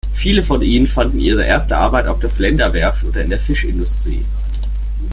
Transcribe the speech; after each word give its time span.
Viele 0.15 0.43
von 0.43 0.63
ihnen 0.63 0.87
fanden 0.87 1.19
ihre 1.19 1.45
erste 1.45 1.77
Arbeit 1.77 2.07
auf 2.07 2.17
der 2.17 2.31
Flender-Werft 2.31 3.03
oder 3.03 3.21
in 3.21 3.29
der 3.29 3.39
Fischindustrie. 3.39 4.25